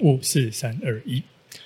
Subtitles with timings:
[0.00, 1.20] 五四三二一，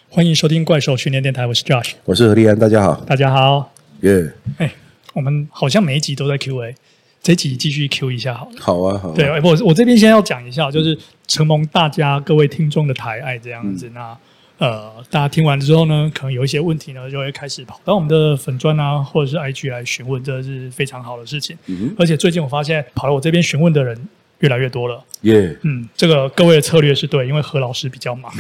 [0.09, 3.71] 欢迎收听怪兽训练电台，我是 Josh，我是何立安，大家好，大家好，
[4.01, 4.71] 耶.欸！
[5.13, 6.75] 我们好像每一集都在 Q&A，
[7.23, 8.53] 这集继续 Q 一下好了。
[8.59, 9.15] 好啊，好啊。
[9.15, 10.99] 对，我我这边先要讲一下，就是
[11.29, 14.19] 承蒙大家各位听众的抬爱这样子，嗯、那
[14.57, 21.55] 呃，大家听完之后呢，可能有一些问题呢，就会开始跑到我们的粉专啊，或者是 IG 来询问，这是非常好的事情。
[21.67, 24.09] 嗯，而且最近我发现跑到我这边询问的人。
[24.43, 25.57] 越来越多了，耶！
[25.63, 28.33] 嗯，这个各位的策略是对，因为何老师比较忙，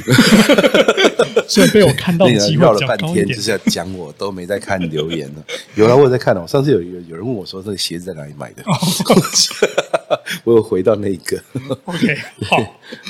[1.48, 2.96] 所以被我看到的机会比较高一点。
[2.96, 5.45] 绕了半天就是要讲我都没在看留言了，
[5.76, 6.46] 有了我在看我。
[6.46, 8.64] 上次有有有人问我说，这个鞋子在哪里买的？
[10.45, 11.40] 我有回到那一个。
[11.85, 12.57] OK，好，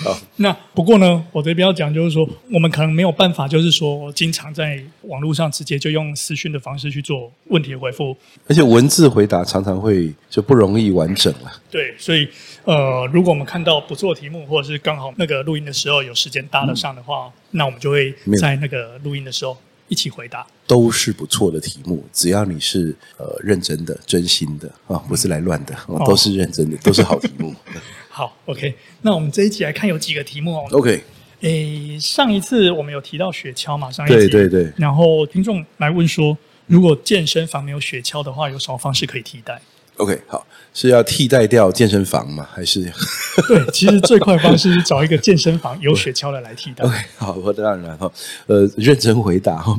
[0.04, 0.18] 好。
[0.36, 8.16] 那不过呢，我这边要讲就是说，我们可能没有办法，就是说经常在网络上直接就用私讯的方式去做问题的回复，
[8.46, 11.52] 而且文字回答常常会就不容易完整了。
[11.70, 12.28] 对，所以
[12.64, 19.56] 呃，如果我们看到不错的题目，或者是刚好那个录音的时候有时间搭得上的话，嗯，那我们就会在那个录音的时候
[19.88, 20.46] 一起回答。
[20.66, 27.54] 都是不错的题目，只要你是呃认真的、真心的啊，不是来乱的，嗯，都是认真的，都是好题目。
[28.08, 30.68] 好，OK，那我们这一集来看有几个题目哦。
[30.72, 31.02] OK，
[31.40, 33.90] 诶，上一次我们有提到雪橇嘛？
[33.90, 39.60] 上一集对对对，然后听众来问说，如果健身房没有雪橇的话，有什么方式可以替代
[39.96, 42.46] ？OK，好，是要替代掉健身房吗？
[42.52, 42.80] 还是？
[43.48, 46.84] 对，其实最快的方式是找一个健身房有雪橇的来替代。
[46.84, 48.10] OK，好，我当然哈，
[48.46, 49.78] 呃，认真回答哈。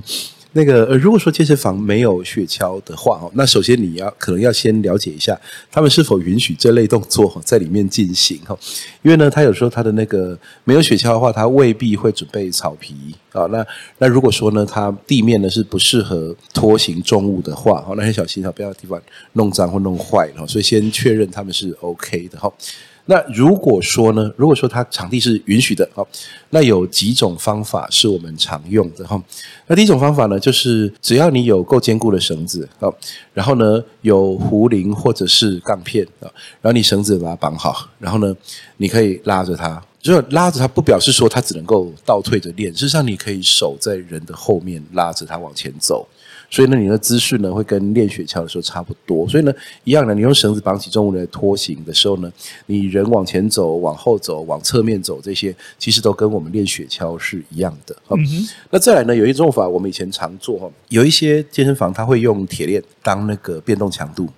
[0.56, 5.40] 那个呃，如果说健身房没有雪橇的话哦，那首先你要可能要先了解一下，
[5.72, 8.58] 他们是否允许这类动作在里面进行哈。
[9.02, 12.96] 因为呢，他有时候他的那个没有雪橇的话，他未必会准备草皮
[13.32, 13.46] 啊。
[13.48, 13.66] 那
[13.98, 19.02] 那如果说呢，他地面呢是不适合拖行重物的话，那很小心哈，不要地方
[19.34, 20.46] 弄脏或弄坏了。
[20.46, 22.52] 所以先确认他们是 OK 的哈。
[23.06, 26.08] 那如果说呢，如果说它场地是允许的，好，
[26.52, 29.22] 那有几种方法是我们常用的哈。
[29.68, 32.88] 那第一种方法呢，就是只要你有够坚固的绳子，啊，
[33.34, 38.34] 然后呢有壶铃或者是杠片啊，然后你绳子把它绑好，然后呢
[38.78, 46.08] 你可以拉着它，如果拉着它不表示说它只能够倒退着练，事实上你可以手在人的后面拉着它往前走。
[46.54, 49.28] 所以呢，你的姿势呢会跟练雪橇的时候差不多。
[49.28, 49.52] 所以呢，
[49.86, 52.32] 一样的，你用绳子绑起重物来拖行的时候呢，
[52.68, 57.96] 你人往前走、往后走、往侧面走，这些其实都跟我们练雪橇是一样的。
[58.12, 58.20] 嗯，
[58.70, 64.30] 那再来呢，有一种做法我们以前常做哈，有一些健身房它会用铁链当那个变动强度。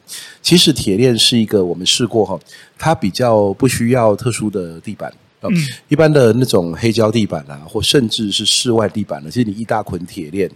[0.41, 2.39] 其实铁链是一个我们试过哈，
[2.77, 5.13] 它比较不需要特殊的地板。
[5.41, 5.53] 嗯，
[5.89, 10.49] 一般的那种黑胶地板啊，或甚至是室外地板呢，其实你一大捆铁链。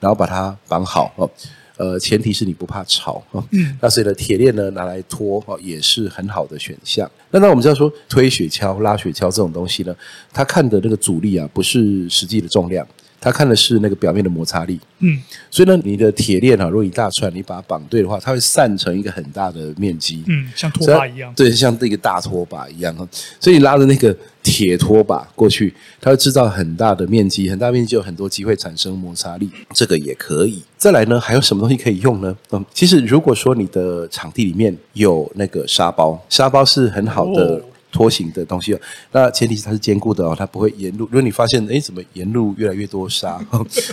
[0.00, 1.30] 然后把它绑好哦，
[1.76, 3.44] 呃，前提是你不怕潮哦。
[3.52, 7.08] 嗯，那所以呢，铁链呢拿来拖哦，也是很好的选项。
[7.30, 9.94] 那那我们知道说推雪橇、拉雪橇这种东西呢，
[10.32, 12.84] 它看的那个阻力啊，不是实际的重量。
[13.20, 15.20] 他看的是那个表面的摩擦力，嗯，
[15.50, 22.96] 所以呢，你的铁链啊，如果一大串，你把它绑对的话，它会散成一个很大的面积，嗯，像拖把一样，对，像这个大拖把一样，
[23.38, 30.62] 所以你拉着那个铁拖把过去，它会制造很大的面积，很大面积就有很多机会产生摩擦力，这个也可以。
[30.78, 32.34] 再来呢，还有什么东西可以用呢？
[32.52, 37.56] 嗯，其实如果说你的场地里面有那个沙包，沙包是很好的。
[37.56, 37.60] 哦
[37.92, 38.80] 拖行的东西哦，
[39.12, 41.04] 那前提是它是坚固的哦，它不会沿路。
[41.06, 43.40] 如果你发现诶，怎么沿路越来越多沙，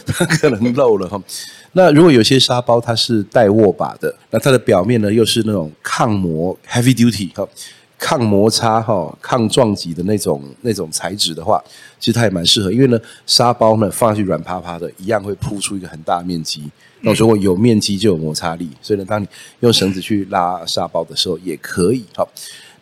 [0.06, 1.22] 它 可能漏了哈。
[1.74, 7.47] 那如果有些沙包它是带握把的，那它的表面呢又是那种抗磨 （heavy duty） 哈，
[8.00, 11.64] 抗摩擦哈、抗撞击的那种那种材质的话，
[12.00, 12.72] 其实它也蛮适合。
[12.72, 16.64] 因为呢，沙包呢放上去软趴趴的，一样会铺出一个很大的面积。
[17.02, 19.28] 那如果有面积就有摩擦力，所以呢，当你
[19.59, 22.28] 用绳子去拉沙包的时候，也可以哈。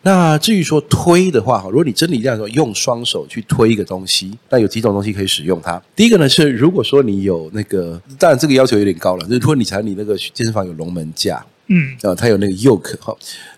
[0.06, 5.82] 那至于说推的话，哈，如果你真的一定要说用双手去推一个东西，那有几种东西可以使用它。
[5.96, 13.12] 第一个呢是，如果说你有那个，当然这个要求有点高了，就是如果你才你那个健身房有龙门架，嗯，啊，它有那个 yoke 哈，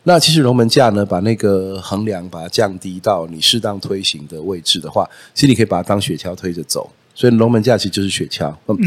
[0.04, 6.91] 那其实龙门架呢，把那个横梁把它降低到你适当推行的位置的话，其实你可以把它当雪橇推着走。
[7.14, 8.50] 所以龙门架其实就是雪橇。
[8.69, 8.78] 嗯，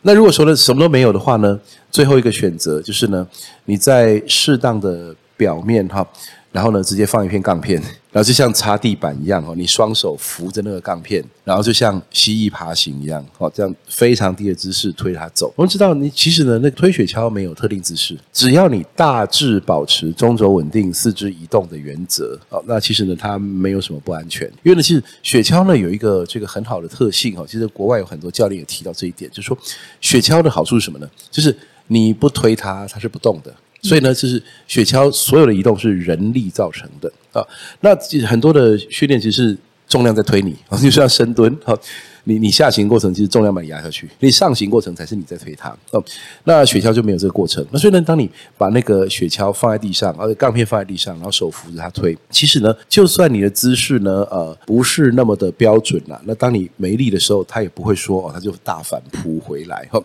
[0.00, 1.60] 那如果说呢什么都没有的话呢，
[1.90, 3.28] 最后一个选择就是呢，
[3.66, 6.06] 你在适当的表面哈。
[6.52, 7.80] 然后呢，直接放一片杠片，
[8.10, 15.52] 然后就像擦地板一样哦，你双手扶着那个杠片，然后就像蜥蜴爬行一样哦，这样非常低的姿势推它走。
[15.54, 24.50] 我们知道，你其实呢，那个推雪橇没有特定姿势，只要你大致保持中轴稳定、四肢移动的原则哦，那其实呢，它没有什么不安全。
[24.64, 29.56] 因为呢，其实雪橇呢有一个这个很好的特性哦，其实国外有很多教练也提到这一点，就是说
[30.00, 31.08] 雪橇的好处是什么呢？
[31.30, 31.56] 就是
[31.86, 33.54] 你不推它，它是不动的。
[33.82, 37.42] 所以呢，就是雪橇所有的移动是人力造成的啊。
[37.80, 37.96] 那
[38.26, 41.78] 很多的训练其实是重量在推你，啊 就像深蹲，好。
[42.24, 46.04] 你你下行过程其实重量把你压下去，你上行过程才是你在推它哦。
[46.44, 47.66] 那雪橇就没有这个过程。
[47.70, 59.98] 那所以呢，当你把那个雪橇放在地上，而且杠片放在地上，然后手扶着它推，其实呢，就算你的姿势呢，呃，不是那么的标准啦，那当你没力的时候，它也不会说哦，它就大反扑回来哈。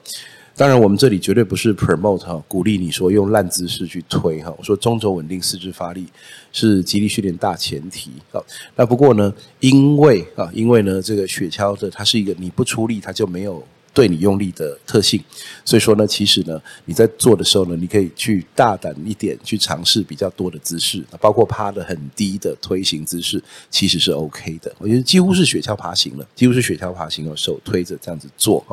[0.58, 4.54] 当然，我们这里绝对不是 promote 哈，鼓励你说用烂姿势去推哈。
[4.58, 6.08] 我说中轴稳定、四肢发力
[6.54, 8.42] 是肌力训练大前提啊。
[8.76, 13.62] 那不过呢，因为啊，因为呢，这个雪橇的它是一个你不出力，它就没有。
[13.96, 15.24] 对你用力的特性，
[15.64, 24.76] 所以说呢，其实呢，你在做的时候呢，你可以去大胆一点，去尝试比较多的姿势，包括趴的很低的推行姿势，其实是 OK 的。
[24.80, 28.66] 我觉得几乎是雪橇爬行了，几乎是雪橇爬行了，手推着这样子做。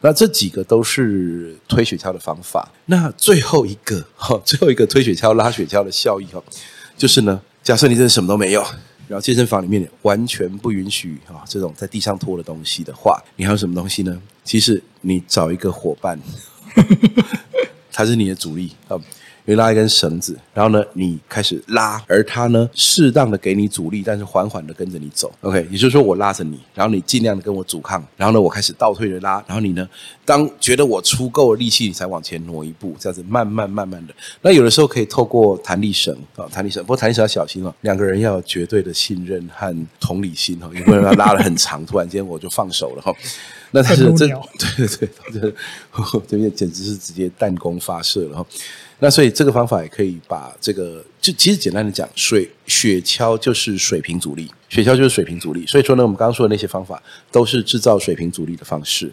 [0.00, 2.72] 那这几个都是推雪橇的方法。
[2.86, 6.42] 那最后一个哈，最后一个推雪橇拉雪橇的效益哈，
[6.96, 8.64] 就是呢，假设你真的什么都没有。
[9.12, 14.22] 然后健身房里面完全不允许啊这种在地上拖的东西的话，你还有什么东西呢？
[14.42, 16.18] 其实你找一个伙伴，
[17.92, 18.98] 他是你的主力啊。
[19.44, 25.32] 你拉一根绳子，然后呢，你开始拉，而他呢，适当的给你阻力，但是缓缓的跟着你走。
[25.40, 29.88] OK，也就是说，我拉着你，然后你尽量的跟我阻抗，然后呢，我开始倒退的拉，然后你呢，
[30.24, 34.14] 当觉得我出够了力气，你才往前挪一步，这样子慢慢慢慢的。
[34.42, 43.12] 那有的时候可以透过弹力绳啊，弹力绳，不过弹力绳要小心哦，两个人要有绝对的信任和同理心哦，有个人要拉得很长，突然间我就放手了哈。
[43.72, 44.26] 那但是这，
[44.76, 45.52] 对对对，
[45.92, 48.46] 这这边简直是直接弹弓发射了哈。
[49.00, 55.66] 那所以这个方法也可以把这个，就其实简单的讲，水雪橇就是水平阻力，雪橇就是水平阻力。
[55.66, 57.02] 所以说呢，我们刚刚说的那些方法
[57.32, 59.10] 都是制造水平阻力的方式。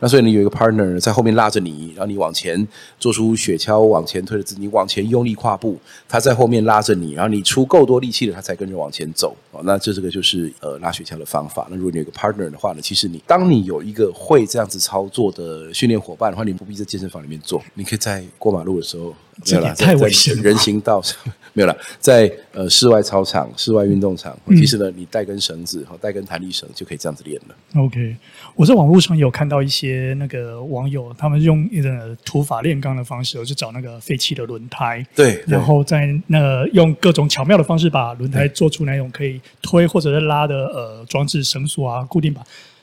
[0.00, 2.66] 那所以你有一个 partner 在后面拉着你，然后你往前
[3.00, 5.78] 做出雪橇往前推的姿势，你往前用力跨步，
[6.08, 9.36] 他在后面拉着你，然后你出够多力气了，他才跟着往前走。
[9.50, 11.66] 哦，那这这个就是呃拉雪橇的方法。
[11.70, 19.14] 那如果你有个 partner 的话呢，其实你当你有一个会这样子操作的训练伙伴的话，你不必在健身房里面做，你可以在过马路的时候。
[19.46, 20.42] 没有啦，太危险了。
[20.42, 21.16] 人行道上
[21.54, 27.80] 没有了，在呃室外操场、室外运动场，其实呢，你带根绳子，哈，带根弹力绳就可以这样子练了。
[27.80, 28.16] OK，
[28.54, 42.40] 我在网络上有看到一些那个网友，他们用一种土法炼钢的方式，就找那个废弃的轮胎，对，然后在那用各种巧妙的方式把轮胎做出那种可以推或者是拉的呃装置绳索啊，固定把，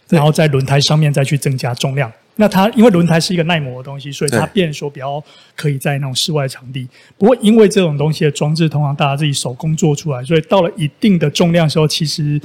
[0.10, 2.12] 然后在轮胎上面再去增加重量。
[2.38, 5.24] 那它因为轮胎是一个耐磨的东西，所以它变说比较
[5.56, 6.86] 可以在那种室外场地。
[7.18, 12.38] 不过因为这种东西的装置通常大家自己手工做出来，所以到了一定的重量的时候，其实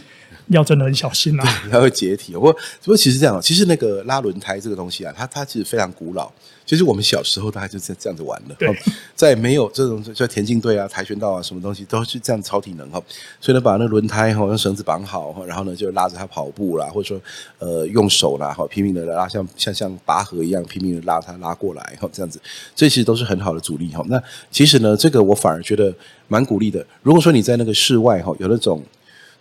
[0.46, 1.44] 要真的很小心啊。
[1.68, 2.34] 它会解体。
[2.34, 6.30] 不过不过其实这样，其实那个拉轮胎这个东西啊，它它其实非常古老。
[6.70, 8.72] 其实我们小时候大概就是这样子玩的，对，
[9.16, 13.02] 在没有这种叫田径队啊、跆拳道啊什么东西，都是这样超体能哈。
[13.40, 17.20] 所以呢，把那轮胎哈用绳子绑好，然后呢就拉着它跑步啦，或者说
[17.58, 22.40] 呃用手啦哈拼命的拉，像像像拔河一样拼命的拉它拉过来哈，这样子，
[22.76, 24.04] 这其实都是很好的阻力哈。
[24.06, 24.22] 那
[24.52, 25.92] 其实呢，这个我反而觉得
[26.28, 26.86] 蛮鼓励的。
[27.02, 28.80] 如果说你在那个室外哈，有那种。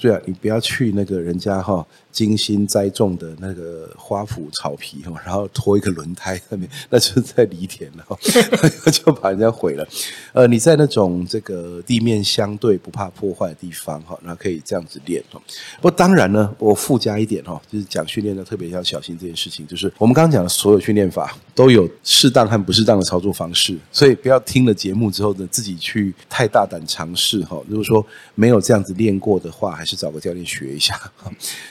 [0.02, 1.86] 对啊，你不要去那个人家哈
[2.19, 8.06] 精心栽种的那个花圃草皮哈， 然后拖一个轮胎上面，那就是在犁田了，
[8.92, 9.88] 就把人家毁了。
[10.33, 15.42] 呃，你在那种这个地面相对不怕破坏的地方哈，那可以这样子练哦。
[15.80, 27.57] 不当然呢，我附加一点哈，就是讲训练呢特别要小心这件事情，就是我们刚刚讲的所有训练法都有适当和不适当的操作方式，所以不要听了节目之后呢自己去太大胆尝试哈。
[27.69, 30.99] 如果说没有这样子练过的话，还是找个教练学一下，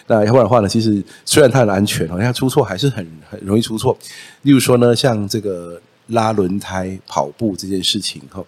[0.07, 3.97] 那要不然的话呢，其实虽然它很安全，好像出错还是很很容易出错。
[4.43, 8.45] 例如说呢，像这个拉轮胎跑步这件事情，哈。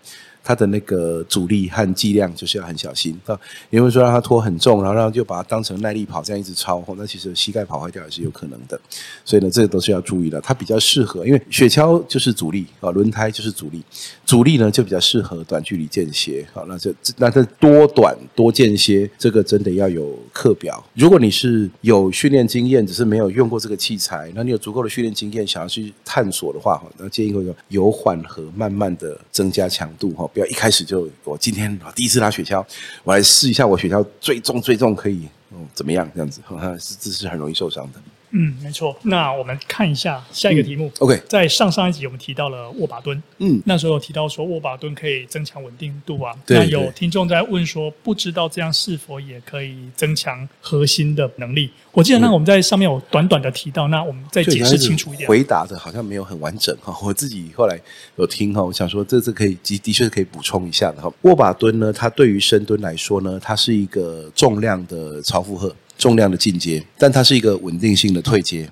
[0.50, 3.38] 它的那个阻力和剂量就是要很小心啊，
[3.71, 8.80] 因为说让它拖很重，然后让就把它当成耐力跑这样一直超，那其实膝盖跑坏掉也是有可能的。
[9.25, 10.40] 所以呢，这个都是要注意的。
[10.40, 13.80] 它比较适合，因为雪橇就是阻力啊，轮胎就是阻力，
[14.26, 16.45] 阻力呢就比较适合短距离间歇。
[16.52, 20.85] 好，那这那这多短多间歇，这个真的要有课表。
[20.95, 30.28] 如果你是有训练经验，只是没有用过这个器材，那你有足够的训练经验，想要去探索的话，哈，那建议会有有缓和，慢慢的增加强度，哈。
[30.40, 32.64] 要一开始就我今天第一次拉雪橇，
[33.04, 36.40] 我来试一下我雪橇最重最重可以嗯怎么样这样子，
[36.78, 38.00] 是这是很容易受伤的。
[38.32, 38.96] 嗯，没错。
[39.02, 40.87] 那我们看一下下一个题目。
[40.87, 43.20] 嗯、OK，在上上一集我们提到了握把蹲。
[43.38, 46.34] 嗯，那时候有提到说握把蹲可以增强稳定度啊。
[46.46, 46.58] 对。
[46.58, 51.70] 那有听众在问说，不知道这样是否也可以增强核心的能力？
[51.92, 55.28] 我记得那我们在上面有短短的提到，那我们再解释清楚一点。
[55.28, 57.76] 回答的好像没有很完整哈， 我自己后来
[58.16, 61.12] 有听哈，我想说这次可以的的确是可以补充一下的哈。
[61.22, 65.75] 握把蹲呢，它对于深蹲来说呢，它是一个重量的超负荷。
[66.00, 68.69] 重量的进阶，但它是一个稳定性的退阶。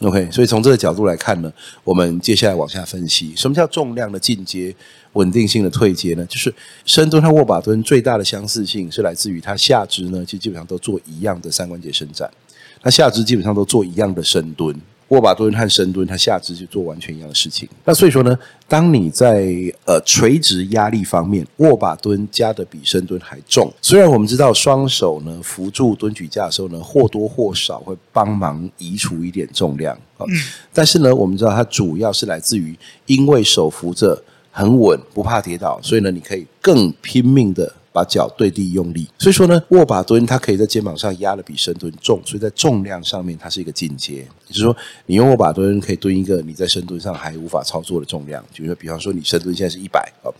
[0.00, 1.52] OK，所以从这个角度来看呢，
[1.84, 4.74] 我们接下来往下分析，什么叫重量的进阶、
[5.12, 6.26] 稳定性的退阶呢？
[6.26, 6.52] 就是
[6.84, 12.28] 深蹲和握把蹲最大的相似性是来自于它下肢呢，其实基本上都做一样的三关节伸展，
[12.82, 14.74] 它下肢基本上都做一样的深蹲。
[15.12, 17.68] 握把蹲和深蹲，它下肢就做完全一样的事情。
[17.84, 19.46] 那所以说呢，当你在
[19.84, 23.70] 呃垂直压力方面，握把蹲加的比深蹲还重。
[23.82, 30.24] 虽然我们知道双手呢扶住蹲举架的时候呢，或多或少会帮忙移除一点重量啊，
[30.72, 37.70] 但是呢，我们知道它主要是来自于因为手扶着很稳，不怕跌倒，所以呢，你可以更拼命的。
[37.92, 44.26] 把脚对地用力，所以说呢，握把蹲它可以在肩膀上压的比深蹲重，所以在重量上面它是一个进阶。
[44.48, 50.32] 也就是说，你用握把蹲可以蹲一个你在深蹲上还无法操作的重量，就是说，比方说你深蹲现在是一百啊，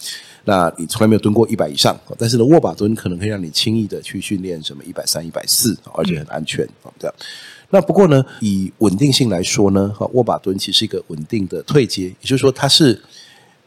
[0.44, 7.14] 那你从来没有蹲过一百以上，但是呢，握把蹲可能可以让你轻易的去训练什么一百三、一百四，而且很安全啊，这样。
[7.68, 12.98] 那不过呢，以稳定性来说呢，哈握把蹲其实是一个稳定的退阶，也就是说，它是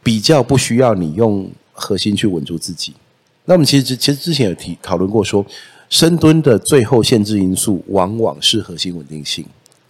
[0.02, 2.92] 比较不需要你用核心去稳住自己。
[3.46, 5.50] 那我们其实之其实之前有提讨论过说，说
[5.88, 9.44] 深蹲的最后限制因素往往是核心稳定性。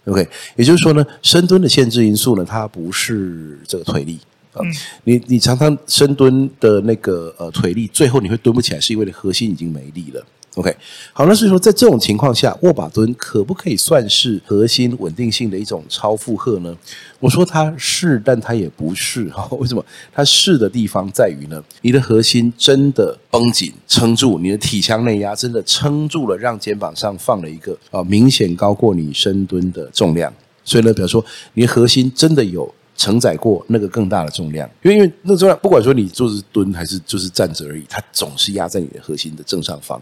[0.05, 4.17] OK，也就是说呢，深蹲的限制因素呢，它不是这个腿力
[4.53, 4.63] 啊。
[5.03, 10.25] 你你常常深蹲的那个呃腿力，最后你会蹲不起来，是因为你核心已经没力了。
[10.57, 10.75] OK，
[11.13, 16.75] 好，那所以说在这种情况下，握把蹲可不可以算是核心稳定性的一种超负荷呢？
[17.19, 19.47] 我说它是，但它也不是哈。
[19.59, 19.85] 为什么？
[20.11, 30.33] 它是的地方在于呢，你的核心真的绷紧撑住，你的体腔内压真的撑住了，让肩膀上放了一个啊明显高过你深蹲的重量。
[30.63, 31.23] 所以呢，比如说
[31.53, 32.73] 你的核心真的有。
[32.99, 40.01] 承载过那个更大的重量，因为因为那重量，不管说你就是蹲还是就是站着而已，它总是压在你的核心的正上方，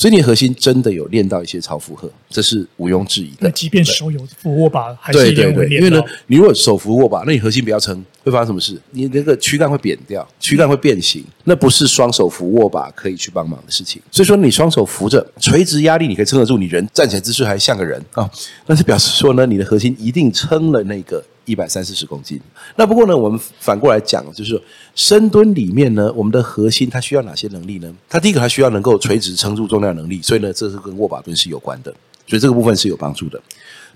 [0.00, 3.36] 所以你核心真的有练到一些超负荷，这是毋庸置疑的。
[3.40, 5.82] 那即便手有扶握把，还是练不练？
[5.82, 8.80] 因为呢，你如果手扶握把，那你核心不要撑，会发生什么事？
[8.92, 14.00] 你那个躯干会扁掉，躯干会变形，那不是双手扶握把可以去帮忙的事情。
[14.10, 18.30] 所以说，你双手扶着垂直压力，你可以撑得住，你人站起来姿势还像个人啊，
[18.64, 21.22] 那是表示说呢，你的核心一定撑了那个。
[21.46, 22.40] 一百三四十公斤。
[22.76, 24.62] 那不过呢，我们反过来讲，就是说
[24.94, 27.92] 深蹲里面呢，我们的核心它需要哪些能力呢？
[28.08, 31.90] 它第一个，它需要能够垂直撑住重量能力，所以呢，这是跟握把蹲是有关的，
[32.26, 33.40] 所以这个部分是有帮助的。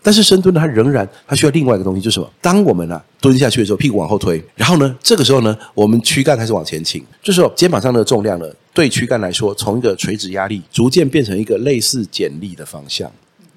[0.02, 2.30] 但是深蹲呢，它仍然它需要另外一个东西，就是什么？
[2.42, 13.10] 当我们啊蹲下去的时候，屁股往后推，然后呢，这个时候呢，我们躯干开始往前倾，这时候肩膀上的重量呢，对躯干来说，从一个垂直压力逐渐变成一个类似减力的方向。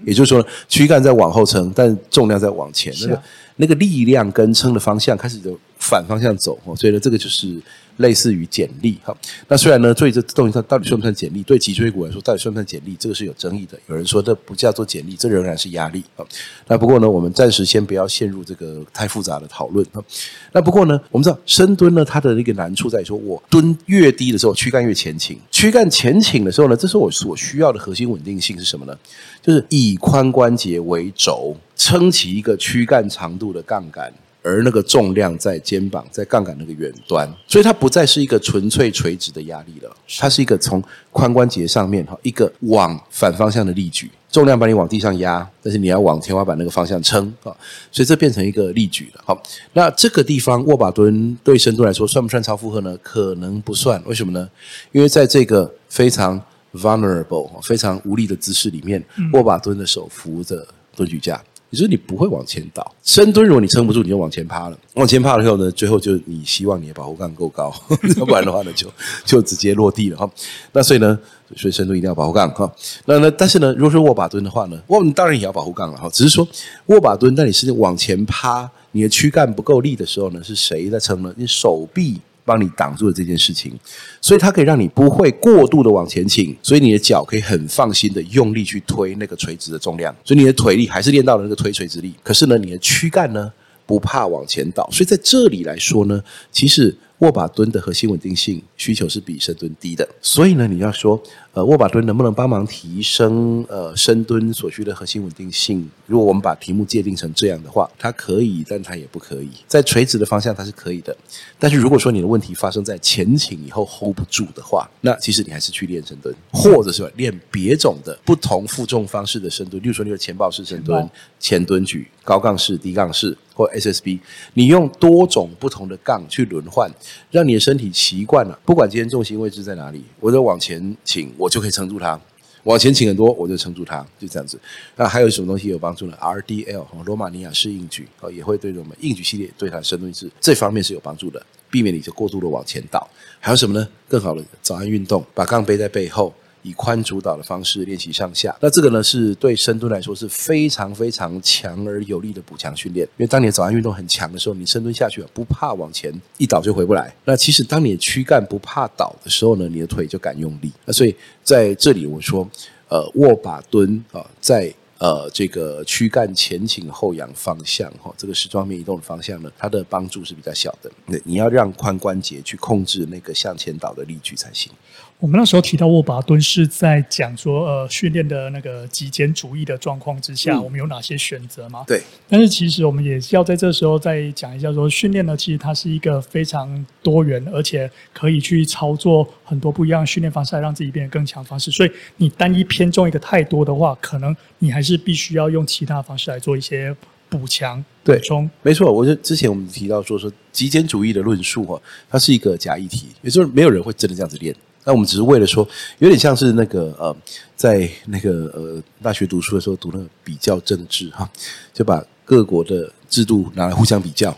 [0.06, 3.22] 也就是说，躯干在往后撑，但重量在往前，那个
[3.58, 7.62] 那个力量跟撑的方向开始就反方向走，所以呢，这个就是。
[7.98, 9.16] 类似于减力哈，
[9.48, 11.44] 那虽然呢，对这东西它到底算不算减力？
[11.44, 12.96] 对脊椎骨来说，到底算不算减力？
[13.00, 13.78] 这个是有争议的。
[13.88, 16.26] 有人说这不叫做减力，这仍然是压力啊。
[16.68, 20.04] 那不过呢，我们暂时先不要陷入这个太复杂的讨论啊。
[20.52, 25.38] 那不过呢，我们知道深蹲呢，它的那个难处在于说，我蹲越低的时候，躯干越前倾。
[25.52, 28.96] 躯干前倾的时候呢，这时候我所需要的核心稳定性是什么呢？
[29.42, 34.14] 就是以髋关节为轴，撑起一个躯干长度的杠杆。
[34.48, 47.52] 而那个重量在肩膀，在杠杆那个远端，所以它不再是一个纯粹垂直的压力了，它是一个从髋关节上面哈一个往反方向的力举，重量把你往地上压，但是你要往天花板那个方向撑啊，
[47.92, 49.22] 所以这变成一个力举了。
[49.26, 52.98] 好，那这个地方握把蹲对深蹲来说算不算超负荷呢？
[53.04, 54.50] 可能不算，为什么呢？
[54.94, 56.42] 因为在这个非常
[56.74, 61.44] vulnerable、非常无力的姿势里面，握把蹲的手扶着蹲举架。
[61.70, 64.78] 也就是你不会往前倒，深蹲如果你撑不住，你就往前趴了。
[64.94, 67.74] 往前趴了以后呢，最后就你希望你的保护杠够高，
[68.18, 68.90] 要 不然的话呢，就
[69.26, 70.30] 就直接落地了哈。
[70.72, 71.20] 那所以呢，
[71.56, 72.72] 所以深蹲一定要保护杠哈。
[73.06, 76.10] 那那但是呢，如果说握把蹲的话呢，我们当然也要保护杠了哈。
[76.10, 76.48] 只是说
[76.86, 81.34] 握把蹲，但你是往前趴，你的躯干不够力的时候呢，是谁在撑呢？
[81.36, 82.22] 你手臂。
[82.48, 83.74] 帮你挡住了这件事情，
[84.22, 93.52] 所以它可以让你不会过度的往前倾，所以你的脚可以很放心的用力去推那个垂直的重量，所以你的腿力还是练到了那个推垂直力，可是呢，你的躯干呢
[93.86, 96.96] 不怕往前倒，所以在这里来说呢，其实。
[97.22, 101.20] 握把蹲的核心稳定性需求是比深蹲低的，所以呢，你要说，
[101.58, 105.90] 呃，握把蹲能不能帮忙提升呃深蹲所需的核心稳定性？
[106.06, 109.50] 如果我们把题目界定成这样的话，它可以，但它也不可以。
[109.66, 111.18] 在垂直的方向它是可以的，
[111.58, 121.10] 但是如果说你的问题发生在前倾以后 hold 不住的话，那其实你还是去练深蹲，或者是练别种的不同负重方式的深蹲，例如说你有前抱式深蹲、
[121.40, 123.36] 前蹲举、高杠式、低杠式。
[123.58, 124.20] 或 SSB，
[124.54, 126.88] 你用多种不同的杠去轮换，
[127.32, 128.60] 让你的身体习惯了。
[128.64, 132.20] 不管今天重心位置在哪里，我就往前倾，我就可以撑住它；
[132.64, 134.60] 往前倾很多，我就撑住它，就这样子。
[134.96, 143.08] 那还有什么东西有帮助呢？RDL 和罗马尼亚式硬举啊，也会对我们硬举系列对它的深蹲是这方面是有帮助的，避免你就过度的往前倒。
[143.40, 143.88] 还有什么呢？
[144.08, 146.34] 更好的早安运动，把杠背在背后。
[146.64, 153.08] 以宽主导的方式练习上下，那这个呢是对深蹲来说是非常非常强而有力的补强训练。
[153.18, 157.14] 因为当你的早安运动很强的时候，你深蹲下去不怕往前一倒就回不来。
[157.26, 160.72] 那其实当你的躯干不怕倒的时候呢，你的腿就敢用力。
[160.86, 162.50] 那所以在这里我说，
[162.90, 170.92] 呃，握把蹲啊，在呃这个躯干前倾后仰方向哈，这个矢状面移动的方向呢，它的帮助是比较小的。
[171.08, 174.72] 对，你要让髋关节去控制那个向前倒的力矩才行。
[175.20, 181.84] 我们那时候提到握把蹲是在讲说，呃，训练的那个极简主义的状况之下，嗯、我们有哪些选择吗？
[181.88, 182.00] 对。
[182.30, 191.72] 但是其实我们也要在这时候再讲一下说，说训练呢，其实它是一个非常多元，而且可以去操作很多不一样的训练方式，来让自己变得更强方式。
[191.72, 196.96] 所以你单一偏重一个太多的话，可能你还是必须要用其他方式来做一些
[197.28, 198.48] 补强补充。
[198.62, 204.56] 没错，我就之前我们提到说说极简主义的论述哈，它是一个假议题，也就是没有人会真的这样子练。
[204.86, 205.68] 那我们只是为了说，
[205.98, 207.14] 有点像是那个呃，
[207.58, 211.30] 在那个呃大学读书的时候读那个比较政治哈，
[211.74, 212.92] 就把各国的。
[213.10, 214.38] 制度拿来互相比较，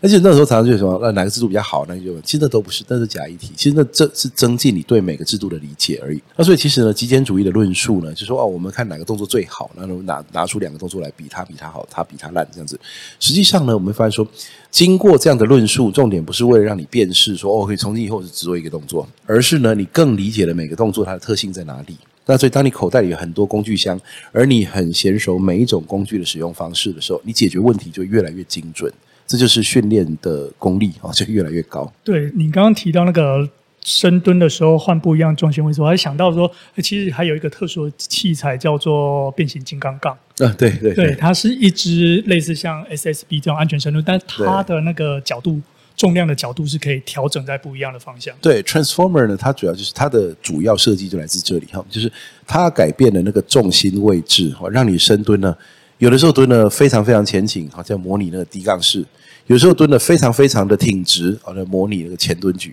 [0.00, 1.84] 而且那时候常常就说，那哪个制度比较好？
[1.86, 3.52] 那就其实那都不是，那是假议题。
[3.54, 6.22] 其实那这是增进你对每个制度的理解而已。
[6.34, 12.80] 那所以其实呢，极简主义的论述呢，就说哦，我们看哪个动作最好，然后拿拿出两个动作来比，它比它好，它比它烂这样子。
[13.20, 14.26] 实际上呢，我们发现说，
[14.70, 21.98] 经过这样的论述，重点不是为了让你辨识说哦，可以从今以后只做一个动作，而是呢，你更理解了每个动作它的特性在哪里。
[22.28, 23.98] 那所以，当你口袋里有很多工具箱，
[24.32, 28.92] 而你很娴熟每一种工具的使用方式的时候，你解决问题就越来越精准。
[29.26, 31.90] 这就是训练的功力啊，就越来越高。
[32.04, 33.48] 对，你刚刚提到那个
[33.82, 36.50] 深蹲的时候换不一样重心位置，我还想到说，
[36.82, 40.12] 其实还有一个特殊的器材叫做变形金刚杠。
[40.38, 45.60] 啊，对对对，它是一支类似像 SSB 这种安全深蹲，但它的那个角度。
[45.98, 48.34] 重量的角度是可以调整在不一样的方向。
[48.40, 52.10] 对，Transformer 呢，它主要就是它的主要设计就来自这里哈，就是
[52.46, 55.54] 它改变了那个重心位置哈，让你深蹲呢，
[55.98, 59.02] 有的时候蹲的非常非常前倾，好像模拟那个低杠式；
[59.48, 62.72] 有时候蹲的非常非常的挺直，好像模拟那个前蹲举。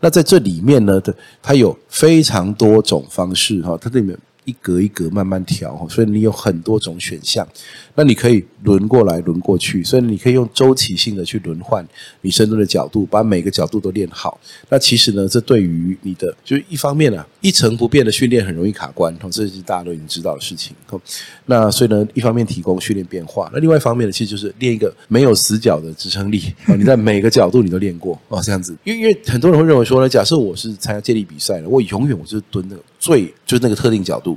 [0.00, 1.02] 那在这里面呢，
[1.42, 4.16] 它有非常多种方式哈，它这里面。
[4.48, 7.46] 一格一格慢慢调，所以你有很多种选项。
[7.94, 11.86] 那你可以轮过来轮过去，所以你可以用周期性的去轮换
[12.22, 14.40] 你深蹲的角度，把每个角度都练好。
[14.70, 20.74] 那其实呢，这对于你的就是一方面呢，一成不变的训练很容易卡关，这是大家都已经知道的事情。
[21.46, 26.52] 那所以呢，一方面提供训练变化，那另外一方面呢，其实就是练一个没有死角的支撑力。
[26.76, 28.76] 你在每个角度你都练过哦，这样子。
[28.84, 34.36] 因为因为很多人会认为说呢，假设我是参加健力比赛的，我永远我就是蹲那个最就是那个特定角度。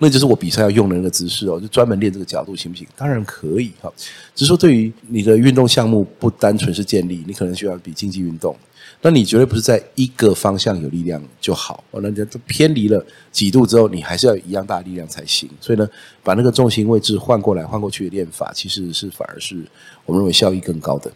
[0.00, 2.86] 那就是我比赛要用的那个姿势哦，就专门练这个角度行不行？
[2.96, 3.92] 当然可以哈，
[4.32, 8.56] 只是说对于你的运动项目不单纯是健力，你可能需要比竞技运动。
[9.00, 15.48] 那你绝对不是在一个方向有力量就好哦，那就偏离了几度之后，你还是要有一样大力量才行。
[15.60, 15.88] 所以呢，
[16.22, 19.56] 把那个重心位置换过来换过去的练法，其实是反而是
[20.04, 21.10] 我们认为效益更高的。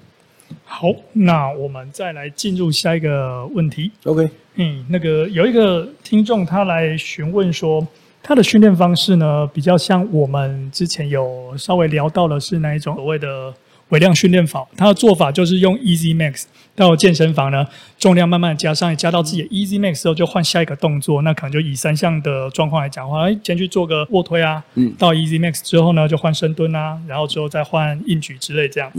[0.64, 3.90] 好，那我们再来进入下一个问题。
[4.04, 7.86] OK，嗯，那个有一个听众他来询问说。
[8.24, 13.52] 他的训练方式呢，比较像我们之前有稍微聊到的是那一种所谓的
[13.92, 14.66] 微量训练法。
[14.76, 17.66] 它的做法就是用 Easy Max 到健身房呢，
[17.98, 21.22] 重量慢慢加上，加到自己的 Easy Max 之后，就换下一个动作。
[21.22, 28.90] 那可能就以三项的状况来讲的话，哎，先去做个卧推啊，嗯，到 Easy Max 之后呢，就换深蹲啊，然后之后再换硬举之类这样。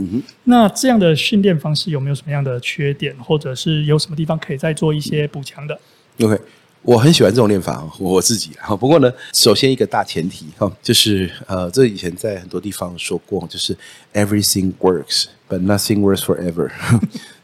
[0.44, 5.78] 那这样的训练方式有没有什么样的缺点，或者是有什么地方可以再做一些补强的
[6.20, 6.40] ？OK。
[6.84, 8.76] 我很喜欢这种练法，我自己哈。
[8.76, 13.74] 不过呢，首先一个大前提哈，就是呃，这以前在很多地方说过，就是
[14.12, 16.70] everything works but nothing works forever。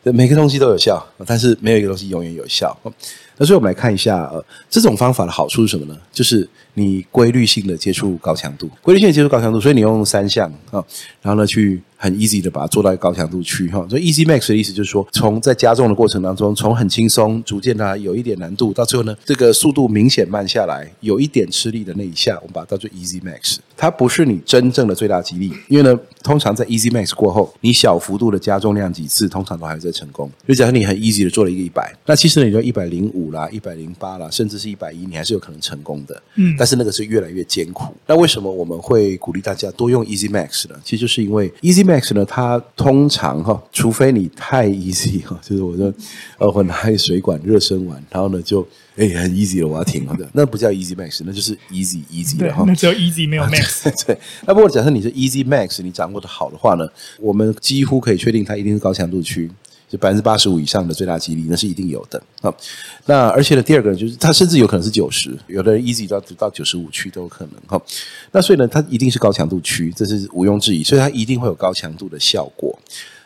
[0.12, 2.79] 每个东西都有效，但是没有一个东西永远有效。
[3.38, 5.98] 那所以我们来看一下，呃，这种方法的好处是什么呢？
[6.12, 10.85] 就是你规律性的接触高强度，规律性的接触高强度，所以你用三项啊，
[11.23, 11.81] 然后呢去。
[12.03, 23.59] 很 easy 的把它做到高强度区哈，所以 easy max 的意思就是说，从在加重的过程当中，从很轻松，逐渐的有一点难度，到最后呢，这个速度明显慢下来，有一点吃力的那一下，我们把它叫做 easy max。
[23.77, 30.31] 它不是你真正的最大肌力，因为呢，通常在 easy max 过后，你小幅度的加重量几次，通常都还在成功。
[30.49, 36.23] 就假设你很 easy 的做了一个一百，那其实呢，你就一百零五啦、一百零八啦，甚至是一百一，你还是有可能成功的。
[36.37, 37.94] 嗯，但是那个是越来越艰苦。
[38.07, 40.75] 那为什么我们会鼓励大家多用 Easy Max 呢？
[40.85, 45.90] 其实就是因为 Easy Max 呢，它通常哈，除非你太 easy 哈，就是我说，
[46.37, 48.61] 呃，我拿一水管热身完，然后呢就
[48.96, 52.62] 哎很 easy 了，我要停了，那不叫 Easy Max，那就是 Easy Easy 的哈。
[52.66, 54.05] 那只有 Easy 没有 Max。
[54.05, 56.87] 对，那不过假设你是 Easy Max，你掌握的好的话呢，
[57.18, 59.51] 我们几乎可以确定它一定是高强度区。
[59.90, 62.55] 就百分之八十五以上的最大几率，那是一定有的啊。
[63.07, 67.83] 那而且呢，第二个就是它甚至有可能是九十，有的人 easy 到到九十五区都有可能哈。
[68.31, 72.79] 那所以呢，它一定是高强度区，这是毋庸置疑，所以它一定会有高强度的效果。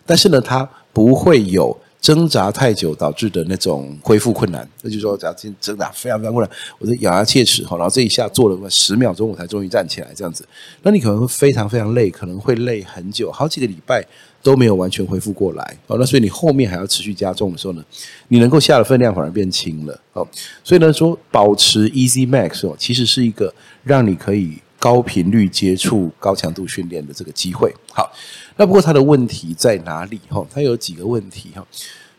[0.07, 4.67] 但是呢，它不会有挣扎太久导致的那种恢复困难。
[4.81, 10.47] 那就是说，假如挣扎非常非常困难，我就咬牙切齿哈，然后这一下做了十秒钟，我才终于站起来这样子，
[10.83, 14.03] 那你可能会非常非常累，可能会累很久，好几个礼拜。
[14.45, 17.83] 都没有完全恢复过来哦，那所以你后面还要持续加重的时候呢，
[18.29, 20.29] 你能够下的分量反而变轻了哦，
[20.63, 23.53] 所以呢说保持 Easy Max 哦，其实是一个
[23.83, 27.75] 让你可以高频率接触高强度训练的这个机会。
[27.91, 28.13] 好，
[28.57, 30.47] 那不过它的问题在哪里哈？
[30.53, 31.67] 它有几个问题哈。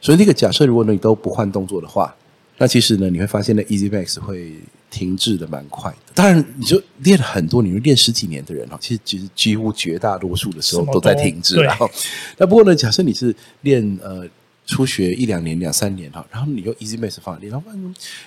[0.02, 2.16] 所以这个假设如果你都不换动作的话，
[2.58, 4.54] 那其实呢你会发现呢 Easy Max 会。
[4.95, 11.62] 停滞的蛮快的，当然你就练了很多，你就练十几年的人哈，其实其实几乎绝大多数的时候都在停滞。
[11.62, 11.89] 然后，
[12.38, 14.25] 那不过呢，假设你是练呃。
[14.65, 17.67] 初学一两年、两三年哈，然后你用 Easy Max 放练，然后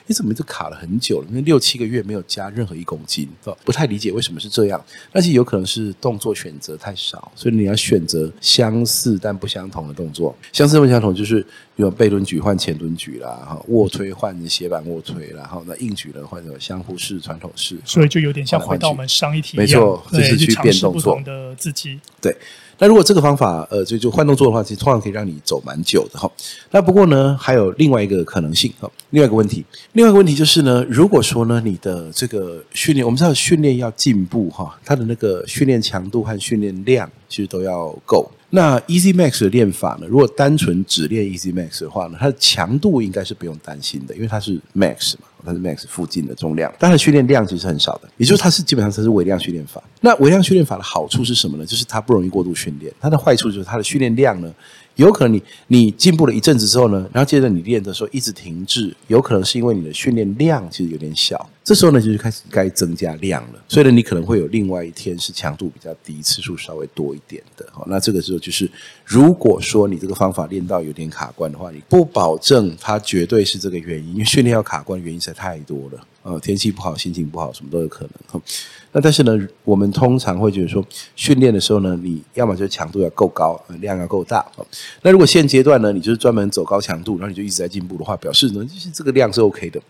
[0.07, 1.27] 你怎么就卡了很久了？
[1.29, 3.29] 因为六七个月没有加任何一公斤，
[3.65, 4.83] 不太理解为什么是这样。
[5.13, 10.35] 但是有可能是动作选择太少，所以你要选择相似但不相同的动作。
[10.53, 11.45] 相似不相同就是
[11.77, 17.77] 有背蹲举换前蹲举啦，哈，卧推换斜板卧推啦，然后那硬举呢换成相互式、传统式。
[17.85, 21.99] 所以就有点像回到我们上一题一样，没错，这是去变动作的自己。
[22.21, 22.37] 对。
[22.79, 26.31] 那如果这个方法，呃，就就换动作的话，其实通常可以让你走蛮久的哈。
[26.71, 38.31] 那不过呢，还有另外一个可能性哈，另外一个问题，另外一个问题就是呢，如果说呢，你的这个训练，我们知道训练要进步哈，它的那个训练强度和训练量其实都要够。
[38.51, 45.27] 那 Easy Max 的练法呢，如果单纯只练 Easy Max 的话呢，它的强度应该是不用担心的，因为它是 Max 嘛。
[45.47, 49.81] 它是 max 附近的重量，但它的训练量其实很少的，也就是它是基本上它是微量训练法。
[50.01, 51.65] 那微量训练法的好处是什么呢？
[51.65, 52.93] 就是它不容易过度训练。
[53.01, 54.53] 它的坏处就是它的训练量呢，
[54.99, 61.49] 有可能你你进步了一阵子之后呢，然后接着你练的时候一直停滞，有可能是因为你的训练量其实有点小。
[61.63, 63.63] 这时候呢，就是开始该增加量了。
[63.69, 67.65] 所以呢，你可能会有另外一天是强度比较低，次数稍微多一点的。
[67.71, 68.69] 好，那这个时候就是，
[69.05, 76.05] 如果说你这个方法练到有点卡关的话，你不保证它绝对是这个原因，因为训练要卡关的原因实在太多了。
[76.29, 78.43] 呃，天气不好，心情不好，什么都有可能。
[78.93, 80.85] 那但是呢，我们通常会觉得说，
[81.17, 84.45] 训练的时候呢，你要么就强度要够高，量要够大。
[85.01, 89.81] 那如果现阶段呢，你就是专门走高强度，然后你就一直在进步的话，表示呢，就是这个量是 OK 的。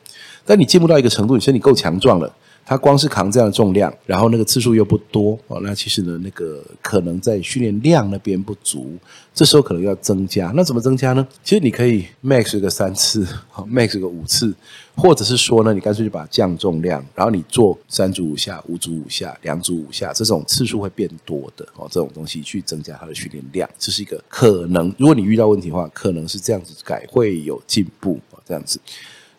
[0.47, 2.33] 但你进步到一个程度，你身体够强壮了，
[2.69, 8.93] 它光是扛这样的重量，然后那个次数又不多哦，那其实呢，那个可能在训练量那边不足，
[9.33, 10.53] 这时候可能要增加。
[10.55, 11.27] 那怎么增加呢？
[11.43, 13.27] 其实你可以 max 个三次
[13.73, 14.55] ，max 个五次。
[14.95, 21.87] 或者是说呢，你干脆就把降重量，然后你做三组五下、五组五下、两组五下，这种次数会变多的哦。
[21.89, 24.93] 这种东西去增加它的训练量，这是一个可能。
[24.99, 28.19] 如果你遇到问题的话，可能是这样子改会有进步。
[28.45, 28.81] 这样子，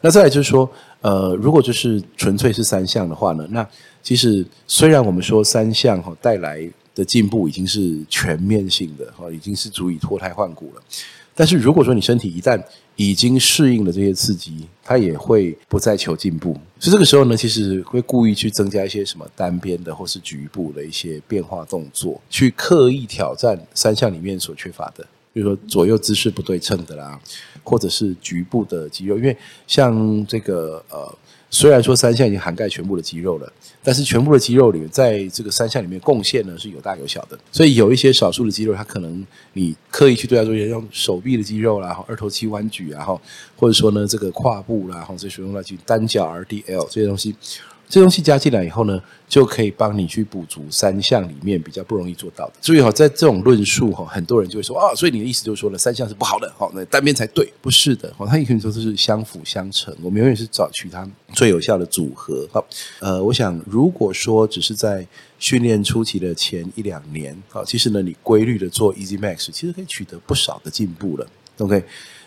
[0.01, 3.65] 那再来就是说，呃，如果就是纯粹是三项的话呢，那
[4.03, 10.81] 其实虽然我们说三项哈带来的进步已经是全面性的哈，已经是足以脱胎换骨了。
[11.33, 12.61] 但是如果说你身体一旦
[12.97, 16.51] 已经适应了这些刺激，它也会不再求进步。
[16.81, 27.19] 所以这个时候呢，其实会故意去增加一些什么单边的或是局部的一些变化动作，去刻意挑战三项里面所缺乏的，比如说左右姿势不对称的啦，
[27.63, 29.17] 或者是局部的肌肉。
[29.17, 29.35] 因为
[29.67, 31.17] 像这个呃。
[31.51, 37.35] 虽然说三项已经涵盖全部的肌肉了，但是全部的肌肉里面，在这个三项里面贡献呢是有大有小的。
[37.51, 43.19] 所以有一些少数的肌肉，它可能你刻意去对它做一些用手臂的肌肉啦，二头肌弯举，然后
[43.55, 47.33] 或者说呢这个胯部啦，然后这些用来去单脚 RDL 这些东西。
[47.89, 52.53] 这东西加进来以后呢，就可以帮你去补足三项里面比较不容易做到的。
[52.61, 59.91] 所以哈，在这种论述哈，很多人就会说啊，所以你的意思就是说呢，三项是不好的，好，那单边才对，不是的，好，它也可以说是相辅相成。
[60.03, 62.47] 我们永远是找取它最有效的组合。
[62.53, 62.63] 好，
[62.99, 65.03] 呃，我想如果说只是在
[65.39, 71.27] 训练初期的前一两年，好，其实呢，你规律的做 Easy Max，其实可以取得不少的进步了。
[71.57, 71.83] OK，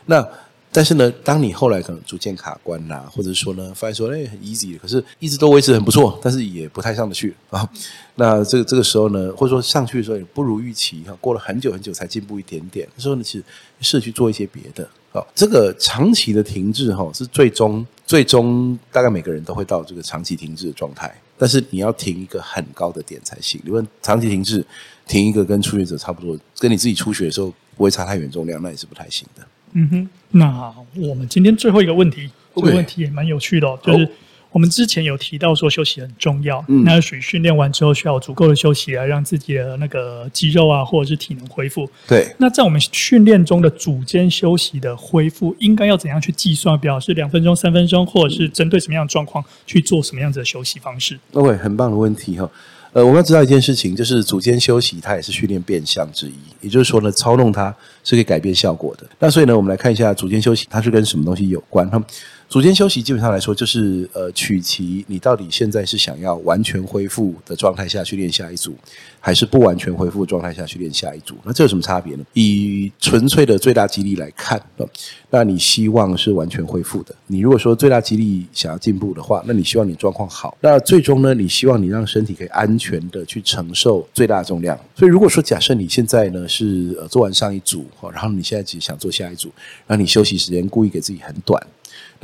[0.06, 0.28] 那。
[0.74, 7.68] 但是呢，当你后来可能逐渐卡关啦，或者说呢，发现说哎很 easy，可是一直都维持很不错，但是也不太上得去啊。
[8.16, 13.44] 那这个这个时候呢，或者说上去的时候也不如预期哈，过了很久很久才进步一点点，这时候呢，其实
[13.80, 14.88] 试去做一些别的。
[15.12, 23.60] 好，这个长期的停滞哈，是最终最终大概每个人都会到这个长期停滞的状态，但是你要停一个很高的点才行。
[23.62, 24.64] 你问长期停滞，
[25.06, 29.46] 停一个跟初学者差不多，跟你自己初学的时候不会差太远重量，那也是不太行的。
[29.72, 34.04] 嗯哼，那我们今天最后一个问题这个问题也蛮有趣的哦，就是。
[34.04, 34.08] Oh.
[34.52, 41.88] 我们之前有提到说休息很重要，嗯、那属于训练完之后需要足够的休息来让自己的那个肌肉啊或者是体能恢复。
[42.06, 46.78] 对，那在我们训练中的组间休息的恢复，应该要怎样去计算？
[46.78, 52.46] 比如是两分钟、三分钟，或者是针对什么样的状况去做什么样子的休息方式？OK，很棒的问题哈。
[52.94, 57.74] 呃，我们要知道一件事情，就是组间休息它也是训练变相之一，也就是说呢，操弄它
[58.04, 59.06] 是可以改变效果的。
[59.18, 62.02] 那所以呢，我们来看一下组间休息它是跟什么东西有关哈。
[62.52, 68.74] 组间休息基本上来说，就是呃，取其你到底现在是想要完全恢复的状态下去练下一组，
[69.18, 71.34] 还是不完全恢复的状态下去练下一组？
[71.44, 72.22] 那这有什么差别呢？
[72.34, 74.62] 以纯粹的最大肌力来看，
[75.30, 77.14] 那你希望是完全恢复的。
[77.26, 80.54] 你如果说最大肌力想要进步的话，那你希望你状况好。
[80.60, 84.78] 那最终呢，你希望你让身体可以安全的去承受最大重量。
[84.94, 89.50] 所以如果说假设你现在呢是呃做完上一组，然后你现在只想做下一组，
[89.86, 91.58] 然后你休息时间故意给自己很短。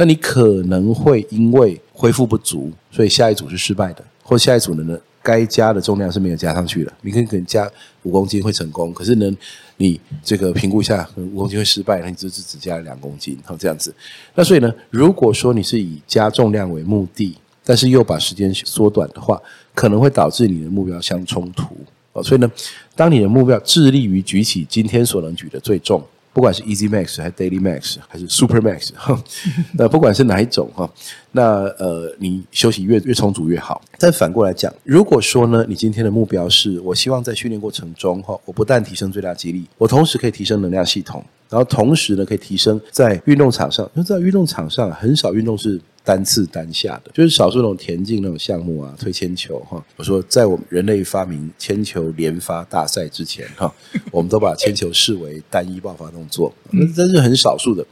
[0.00, 6.92] 那你可能会因为恢复不足，所以下一组是失败的，或下一组呢，该加的重量是没有加上去的。
[7.02, 7.68] 你可以可能加
[8.04, 9.28] 五公斤会成功，可是呢，
[9.76, 13.92] 你这个评估一下五公斤会失败，那你就是只加了两公斤，好这样子。
[14.36, 19.42] 那所以呢，如果说你是以加重量为目的，但是又把时间缩短的话，
[19.74, 21.76] 可能会导致你的目标相冲突。
[22.12, 22.48] 哦，所以呢，
[22.94, 26.00] 当你的目标致力于举起今天所能举的最重。
[26.32, 28.90] 不管是 Easy Max 还是 Daily Max 还是 Super Max，
[29.74, 30.88] 那不管是哪一种哈，
[31.32, 33.82] 那呃，你休息越越充足越好。
[33.98, 45.80] 但反过来讲，如果说呢，你今天的目标是我希望在训练过程中哈，我不但提升最大肌力，我同时可以提升能量系统，然后同时呢，可以提升在运动场上，因为在运动场上很少运动是。
[46.08, 49.84] 单次单下的，就是少数那种田径那种项目啊，推铅球哈。
[49.94, 53.70] 我说，在我们人类发明铅球连发大赛之前哈，
[54.10, 57.84] 我们都把铅球视为单一爆发动作，那真是很少数的。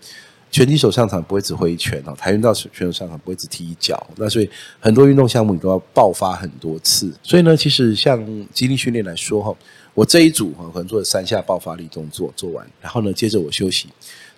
[0.51, 4.07] 拳击手上场不会只挥一拳哦，跆拳道选手上场不会只踢一脚。
[4.17, 4.49] 那所以
[4.81, 7.13] 很多运动项目你都要爆发很多次。
[7.23, 8.19] 所以呢，其实像
[8.55, 9.55] 肌力训练来说哈，
[9.93, 13.89] 我这一组哈可能做了三下爆发力动作做完，然后呢，接着我休息。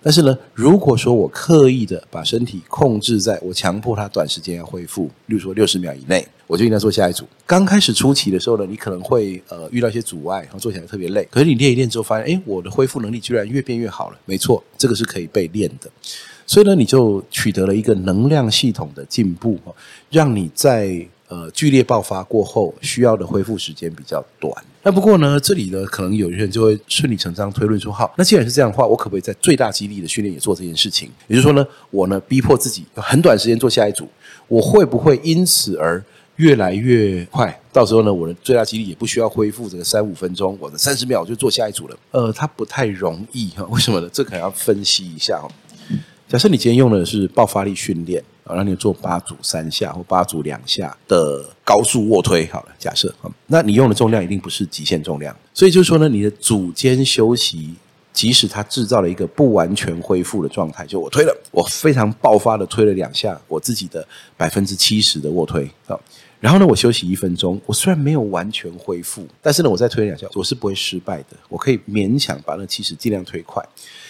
[0.01, 7.25] 但是呢，如果说我刻意的把身体控制在我强迫它短时间要恢复，例如说六十秒以内，我就应该做下一组。
[7.45, 11.27] 刚开始初期的时候呢，你可能会呃遇到一些阻碍，然后做起来特别累。
[11.29, 14.17] 可是你练一练之后，发现哎，我的恢复能力居然越变越好了。
[14.25, 15.89] 没错，这个是可以被练的。
[16.47, 19.59] 所以呢，你就取得了一个能量系统的进步，
[20.09, 24.53] 让你在呃剧烈爆发过后需要的恢复时间比较短。
[24.83, 31.09] 那不过呢，这里呢，可能有些人就会顺理成章推论说：好，那既然是这样的话，我可不可以在最大肌力的训练也做这件事情？
[31.27, 34.07] 也就是说呢，我呢逼迫自己很短时间做下一组，
[34.47, 36.03] 我会不会因此而
[36.37, 37.61] 越来越快？
[37.71, 41.97] 到时候呢，我的最大肌力也不需要恢复这个三五分钟，我的三十秒就做下一组了。
[42.11, 44.09] 呃，它不太容易哈，为什么呢？
[44.11, 45.39] 这可能要分析一下。
[46.29, 48.23] 假设你今天用的是爆发力训练。
[48.45, 53.13] 啊让你做八组三下或八组两下的高速卧推，好了，假设，
[53.45, 57.75] 那你用的重量一定不是极限重量，所以就是说呢，你的组间休息，
[58.11, 64.03] 即使它制造了一个不完全恢复的状态，就我推了，我非常爆发的推了两下，我自己的
[64.35, 65.69] 百分之七十的卧推，
[66.39, 73.63] 然后呢，我休息一分钟，我虽然没有完全恢复，但是呢，我再推两下，我是不会失败的，我可以勉强把那七十尽量推快。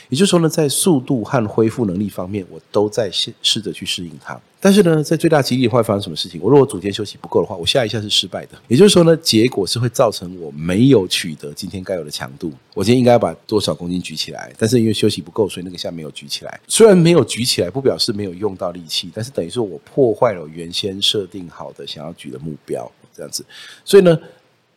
[0.10, 4.40] 也就是说呢，在速度和恢复能力方面，我都在试试着去适应它。
[4.60, 6.42] 但是呢，在最大几率会发生什么事情？
[6.44, 8.60] 我如果组间休息不够的话，我下一下是失败的。
[8.68, 12.52] 也就是说呢，结果是会造成我没有取得今天该有的强度。
[12.74, 16.60] 我今天应该要把多少公斤举起来，但是因为休息不够，所以那个下没有举起来。
[16.68, 23.46] 虽然没有举起来，不表示没有用到力气，但是等于说我破坏了原先设定好的想要举的目标，这样子。
[23.84, 24.18] 所以呢。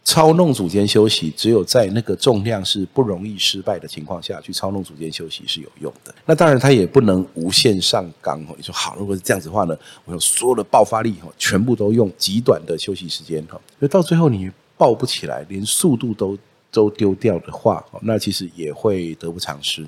[0.05, 6.13] 操弄组间休息，只有在那个重量是不容易失败的情况下去操弄组间休息是有用的。
[6.27, 8.55] 那当然，它也不能无限上纲哦。
[8.57, 16.37] 你说好，如果是这样子的话呢，我有所有的爆发力全部都用极短的休息时间哈，就到最后你爆不起来，连速度都
[16.73, 19.87] 都丢掉的话，那其实也会得不偿失。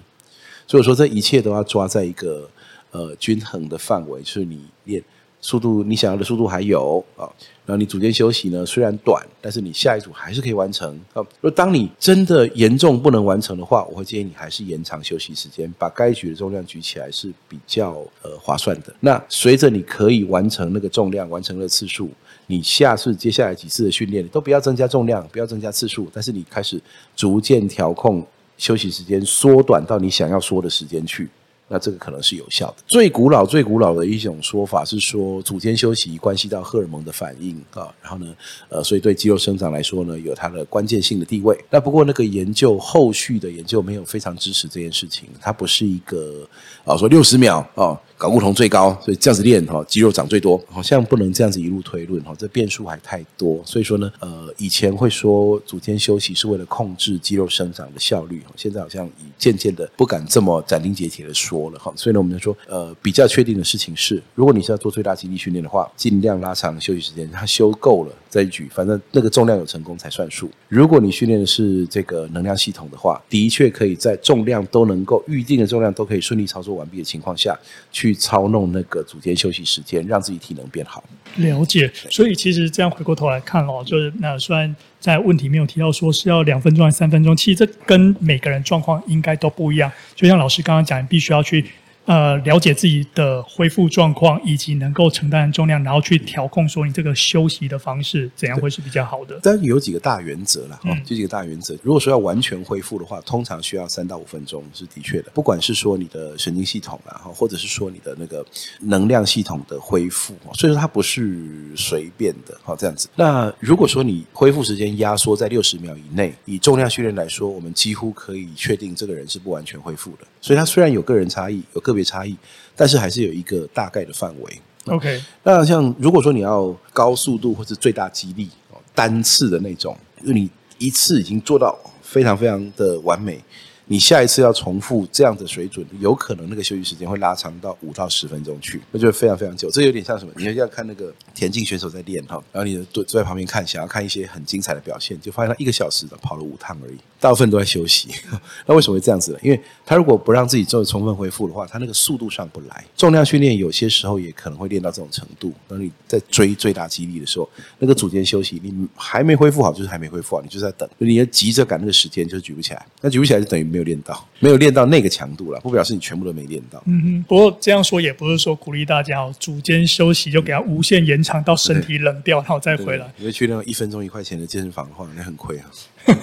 [0.68, 2.48] 所以说，这一切都要抓在一个
[2.92, 5.02] 呃均衡的范围，是你练。
[5.44, 7.28] 速度你想要的速度还有啊。
[7.66, 11.20] 然后你组间休息呢，虽然短，但是你下一组还是可以完成啊。
[11.40, 18.94] 如果当你真的严重不能完成的话，我会建议你还是延长休息时间，把该举的重量举起来是比较呃划算的。
[19.00, 22.10] 那随着你可以完成那个重量，完成的次数，
[22.46, 26.80] 你下次接下来几次的训练都不要增加重量，不要增加次数，但是你开始
[27.16, 28.26] 逐渐调控
[28.58, 31.30] 休息时间，缩短到你想要缩的时间去。
[31.68, 32.76] 那这个可能是有效的。
[32.86, 38.34] 最古老、最古老的一种说法是说，组间休息关系到荷尔蒙的反应啊，然后呢，
[38.68, 41.58] 呃，所以对肌肉生长来说呢，有它的关键性的地位。
[41.70, 46.46] 那不过那个研究后续的研究没有非常支持这件事情，它不是一个
[46.84, 47.98] 啊说六十秒啊。
[48.18, 53.60] 睾固酮最高，所以这样子练哈，肌肉长最多，好像不能这样子一路推论哈，这变数还太多。
[53.64, 61.92] 所以说呢，呃，以前会说组间休息是为了控制肌肉生长的效率，现在好像已渐渐的不敢这么斩钉截铁的说了哈。
[61.96, 70.50] 所以呢，我们就说，呃，比较确定的事情是，如果你是要做最大肌力训练的话，尽量拉长休息时间，它休够了再举，反正那个重量有成功才算数。
[70.68, 77.56] 如果你训练的是这个能量系统的话，的确可以在重量都能够预定的重量都可以顺利操作完毕的情况下
[77.92, 78.12] 去。
[78.24, 81.04] 操弄那个组间休息时间，让自己体能变好。
[81.36, 89.92] 了解，所以其实这样回过头来看哦，就是那虽然在问题没有提到说是要两分钟还是三分钟，其实这跟每个人状况应该都不一样。
[90.14, 91.64] 就像老师刚刚讲，你必须要去。
[92.06, 99.40] 呃，了解自己的恢复状况以及能够承担的重量，然后去调控说你这个休息的方式怎样会是比较好的。
[99.42, 101.74] 但有几个大原则啦，这几个大原则。
[101.82, 105.30] 如果说要完全恢复的话，通常需要三到五分钟是的确的。
[105.34, 108.44] 不管是说你的神经系统啊，哈，或者是说你的那个
[108.80, 111.40] 能量系统的恢复，所以说它不是
[111.74, 113.08] 随便的，好，这样子。
[113.16, 120.26] 那如果说你恢复时间压缩在六十秒以内，以重量训练来说，我们几乎可以确定这个人是不完全恢复的。
[120.40, 122.36] 所以他虽然有个人差异，有个别差异，
[122.76, 124.60] 但是还是有一个大概的范围。
[124.86, 128.50] OK，那像如果说你要高速度或是最大激励
[128.94, 133.42] 单次的那种，因为你一次已经做到非常非常的完美。
[133.86, 139.70] 你下一次要重复这样的水准，有可能那个休息时间会拉长到五到十分钟去，那就非常非常久。
[139.70, 140.32] 这有点像什么？
[140.36, 148.08] 你要看那个田径选手在练哈，然后你坐坐在旁边看，想要看一些很精彩的表现，就发现他一个小时的跑了五趟而已，大部分都在休息。
[148.64, 149.38] 那为什么会这样子呢？
[149.42, 152.82] 因为他如果不让自己做充分恢复的话，他那个速度上不来。
[152.96, 155.52] 重量训练有些时候也可能会练到这种程度。
[155.68, 157.46] 当你在追最大肌力的时候，
[157.78, 160.88] 那个组间休息你还没恢复好，就是还没恢复好，你就在等。
[160.96, 162.86] 你要急着赶那个时间，就举不起来。
[163.02, 163.73] 那举不起来就等于。
[163.74, 166.80] 没有练到，没有练到那个强度了，不表示你全部都没练到。
[166.86, 173.12] 嗯哼，不过这样说也不是说鼓励大家哦，组间休息就给他无限延长到身体冷掉，然后再回来。
[173.16, 175.64] 你会去那种一分钟一块钱的健身房的话，那很亏啊。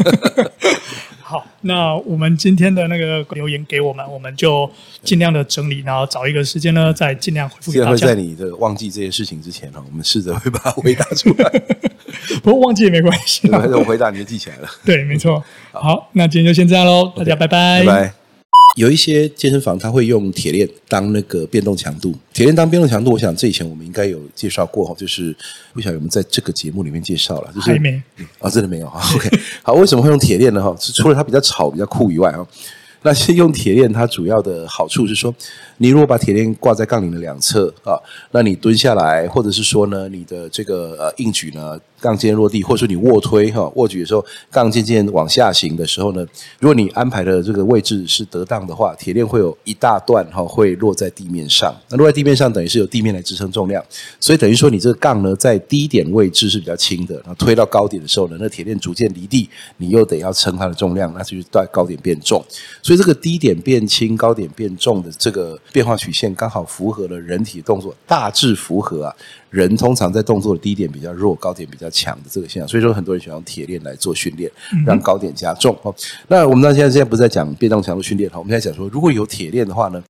[1.21, 4.69] 好，那我们今天的那个留言给我们，我们就
[5.03, 7.91] 尽量的整理，然后找一个时间呢，再尽量回复给大家。
[7.91, 11.61] 会在你的忘记这件事情之前呢，我们试着会把它回答出来。
[12.43, 14.67] 不过忘记也没关系，我回答你就记起来了。
[14.85, 15.43] 对，没错。
[15.71, 17.83] 好，那今天就先这样喽，大家拜拜。
[17.83, 18.13] 拜拜。
[18.77, 22.15] 有一些健身房，他会用铁链当那个变动强度。
[22.31, 25.35] 铁链当变动强度，我想这以前我们应该有介绍过哈，就是
[25.73, 28.01] 不晓得有没有在这个节目里面介绍了，就是还没
[28.39, 29.01] 啊，真的没有啊。
[29.13, 29.29] OK，
[29.61, 30.63] 好，为什么会用铁链呢？
[30.63, 32.47] 哈，是除了它比较吵、比较酷以外啊，
[33.01, 35.35] 那些用铁链它主要的好处是说。
[35.77, 37.97] 你如果把铁链挂在杠铃的两侧啊，
[38.31, 46.25] 那你蹲下来，或者是说呢，你的这个呃硬举呢，杠渐渐落地，或者说你卧推哈，卧举的时候，杠渐渐往下行的时候呢，
[46.59, 51.75] 如果你安排的这个位置是得当的话，铁链会有一大段哈会落在地面上。
[51.89, 53.83] 那落在地面上等于是有地面来支撑重量，
[54.19, 62.43] 所以等于说你这个杠呢在低点位置是比较轻的，然后推到高点的时候呢，那铁链逐渐离地，你又得要撑它的重量，那就是在高点变重。
[62.81, 65.59] 所以这个低点变轻，高点变重的这个。
[65.71, 69.15] 变化曲线刚好符合了人体动作，大致符合啊。
[69.51, 74.49] 人通常在动作的低点比较弱，高点比较强的这个现象，所以说很多人喜欢用铁链来做训练，
[74.85, 75.77] 让高点加重。
[76.27, 80.01] 那我们到现在现在不是在讲变动强度训练哈，我们现在讲说如果有铁链的话呢？